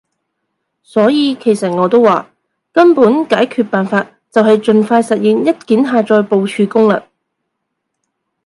[0.81, 2.31] 所以其實我都話，
[2.73, 7.03] 根本解決辦法就係儘快實現一鍵下載部署功能